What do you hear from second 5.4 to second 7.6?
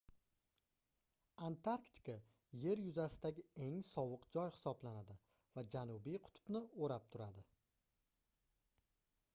va janubiy qutbni oʻrab turadi